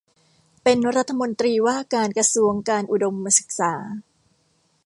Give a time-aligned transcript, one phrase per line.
[0.63, 3.73] เป็นรัฐมนตรีว่าการกระทรวงการอุดมศึกษา